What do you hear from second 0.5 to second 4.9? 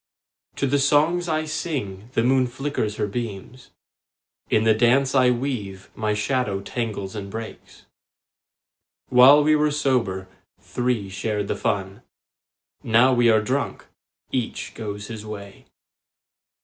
To the songs I sing the moon flickers her beams; In the